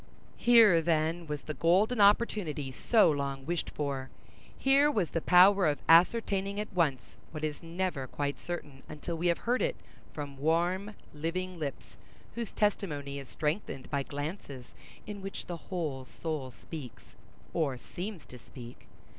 Here, 0.37 0.81
then, 0.81 1.27
was 1.27 1.43
the 1.43 1.53
golden 1.53 2.01
opportunity 2.01 2.71
so 2.71 3.11
long 3.11 3.45
wished 3.45 3.69
for! 3.69 4.09
Here 4.57 4.89
was 4.89 5.11
the 5.11 5.21
power 5.21 5.67
of 5.67 5.77
ascertaining 5.87 6.59
at 6.59 6.73
once 6.73 7.17
what 7.29 7.43
is 7.43 7.61
never 7.61 8.07
quite 8.07 8.39
certain 8.41 8.81
until 8.89 9.15
we 9.15 9.27
have 9.27 9.37
heard 9.37 9.61
it 9.61 9.75
from 10.11 10.37
warm, 10.37 10.95
living 11.13 11.59
lips, 11.59 11.97
whose 12.33 12.51
testimony 12.51 13.19
is 13.19 13.27
strengthened 13.29 13.91
by 13.91 14.01
glances 14.01 14.65
in 15.05 15.21
which 15.21 15.45
the 15.45 15.57
whole 15.69 16.03
soul 16.05 16.49
speaks 16.49 17.13
or—seems 17.53 18.25
to 18.25 18.39
speak. 18.39 18.87